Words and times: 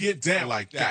Get 0.00 0.20
down 0.20 0.48
like 0.48 0.70
that. 0.70 0.89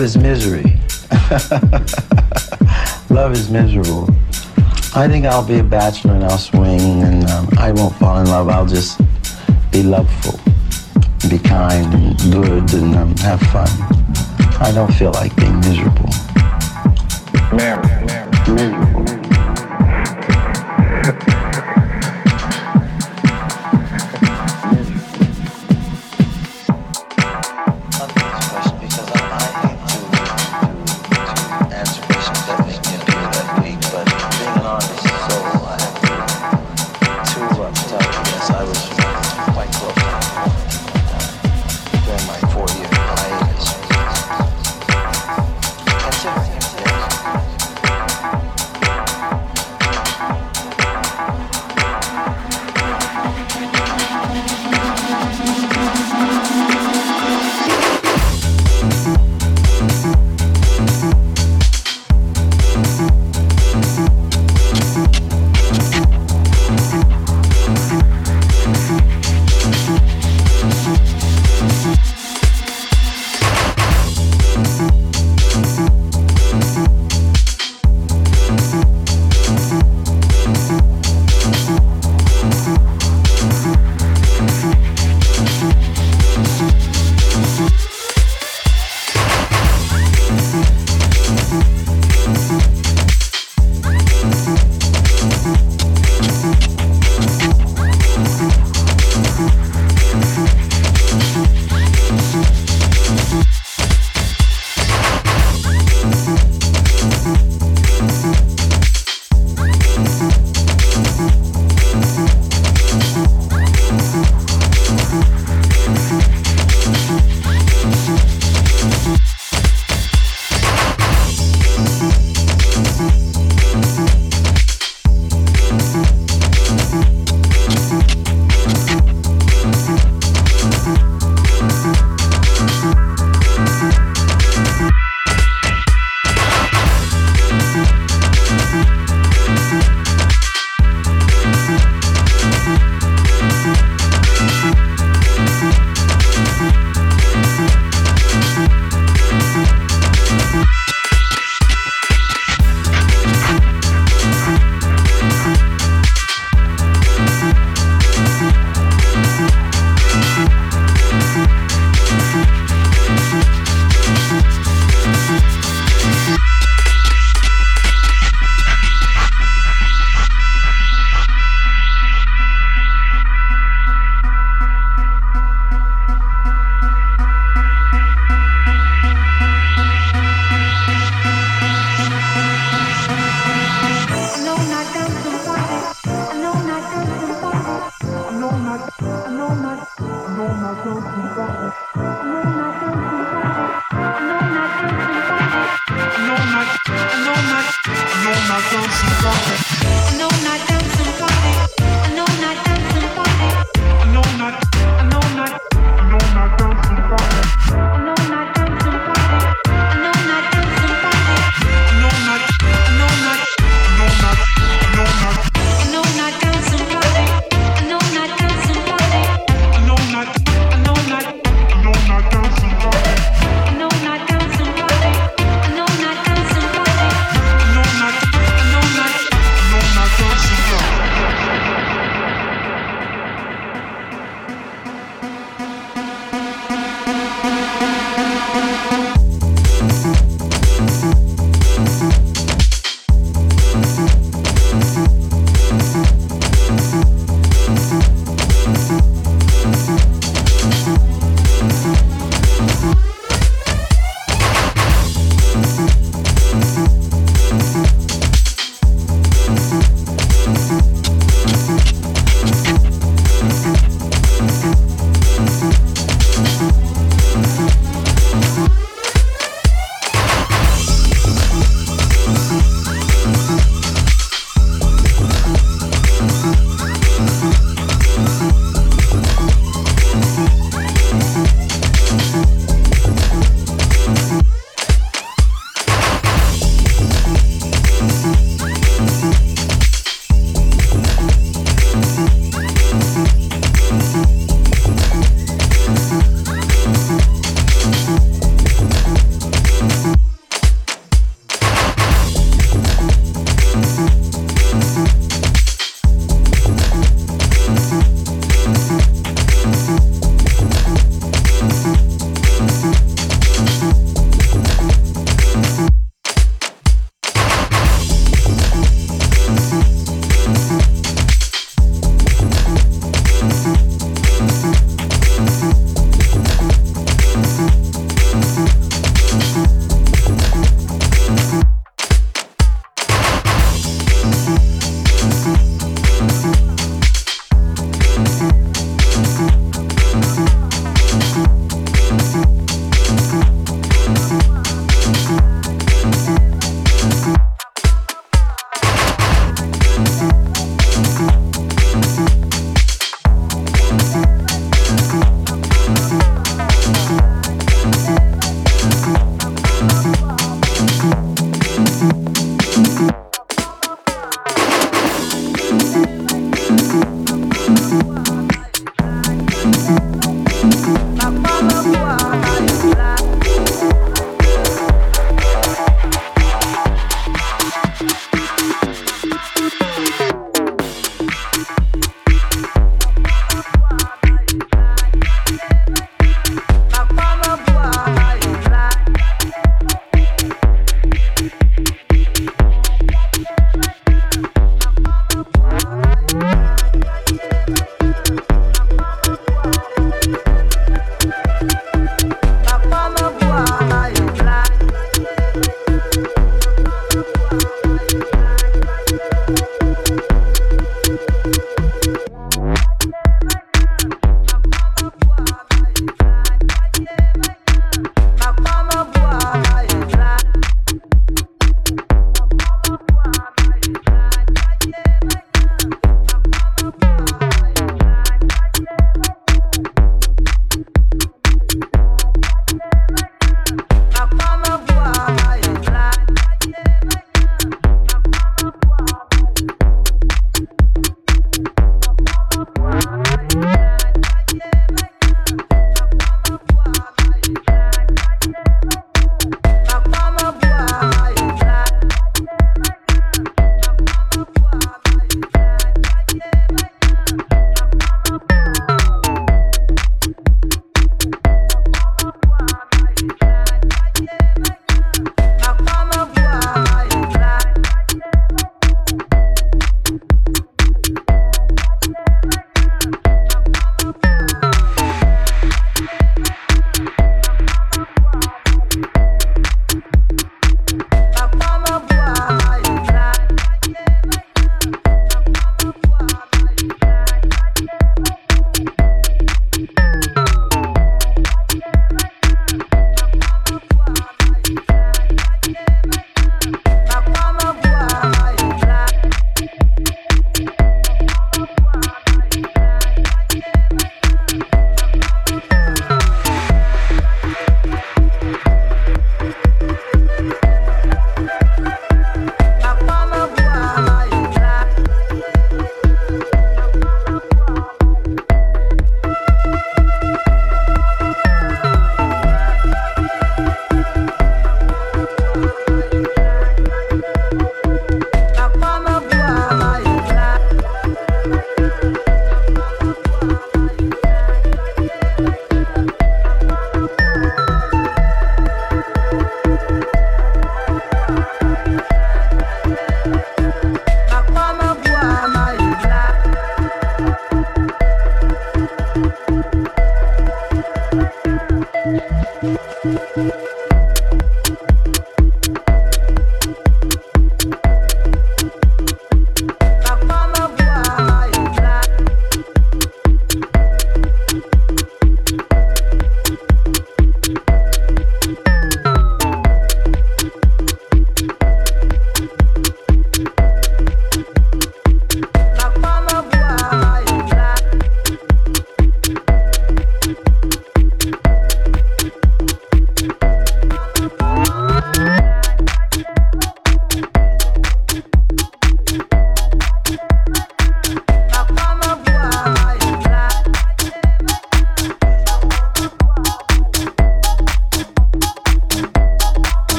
Love 0.00 0.06
is 0.06 0.16
misery. 0.16 0.62
love 3.10 3.32
is 3.32 3.50
miserable. 3.50 4.08
I 4.94 5.06
think 5.06 5.26
I'll 5.26 5.46
be 5.46 5.58
a 5.58 5.62
bachelor 5.62 6.14
and 6.14 6.24
I'll 6.24 6.38
swing 6.38 7.02
and 7.02 7.28
um, 7.28 7.50
I 7.58 7.72
won't 7.72 7.94
fall 7.96 8.18
in 8.18 8.26
love. 8.26 8.48
I'll 8.48 8.64
just 8.64 8.98
be 9.70 9.82
loveful, 9.82 10.40
be 11.28 11.38
kind 11.38 11.92
and 11.92 12.18
good 12.32 12.72
and 12.72 12.94
um, 12.94 13.14
have 13.18 13.42
fun. 13.52 13.68
I 14.58 14.72
don't 14.74 14.90
feel 14.94 15.12
like 15.12 15.36
being 15.36 15.60
miserable. 15.60 16.08
Mary, 17.52 17.86
Mary, 18.06 18.30
Miserable. 18.48 18.89